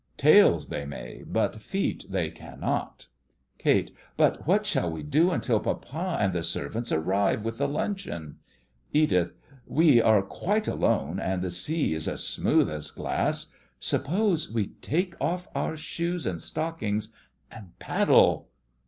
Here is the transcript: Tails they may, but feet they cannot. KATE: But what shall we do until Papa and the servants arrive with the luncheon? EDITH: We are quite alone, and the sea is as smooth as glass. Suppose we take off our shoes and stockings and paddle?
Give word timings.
Tails 0.17 0.69
they 0.69 0.83
may, 0.83 1.21
but 1.27 1.61
feet 1.61 2.05
they 2.09 2.31
cannot. 2.31 3.05
KATE: 3.59 3.91
But 4.17 4.47
what 4.47 4.65
shall 4.65 4.89
we 4.91 5.03
do 5.03 5.29
until 5.29 5.59
Papa 5.59 6.17
and 6.19 6.33
the 6.33 6.41
servants 6.41 6.91
arrive 6.91 7.43
with 7.45 7.59
the 7.59 7.67
luncheon? 7.67 8.39
EDITH: 8.95 9.35
We 9.67 10.01
are 10.01 10.23
quite 10.23 10.67
alone, 10.67 11.19
and 11.19 11.43
the 11.43 11.51
sea 11.51 11.93
is 11.93 12.07
as 12.07 12.23
smooth 12.27 12.67
as 12.67 12.89
glass. 12.89 13.53
Suppose 13.79 14.51
we 14.51 14.69
take 14.81 15.13
off 15.21 15.47
our 15.53 15.77
shoes 15.77 16.25
and 16.25 16.41
stockings 16.41 17.13
and 17.51 17.77
paddle? 17.77 18.49